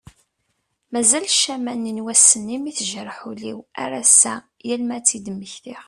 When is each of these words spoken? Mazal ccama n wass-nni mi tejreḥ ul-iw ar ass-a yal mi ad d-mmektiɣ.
Mazal 0.93 1.25
ccama 1.33 1.73
n 1.75 2.03
wass-nni 2.05 2.57
mi 2.59 2.71
tejreḥ 2.77 3.19
ul-iw 3.29 3.59
ar 3.83 3.91
ass-a 4.01 4.35
yal 4.67 4.81
mi 4.85 4.93
ad 4.97 5.05
d-mmektiɣ. 5.23 5.79